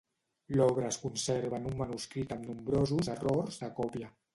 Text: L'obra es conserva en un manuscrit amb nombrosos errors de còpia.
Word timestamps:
L'obra 0.55 0.87
es 0.93 0.97
conserva 1.03 1.57
en 1.59 1.69
un 1.75 1.77
manuscrit 1.85 2.37
amb 2.39 2.51
nombrosos 2.51 3.15
errors 3.19 3.65
de 3.65 3.75
còpia. 3.83 4.15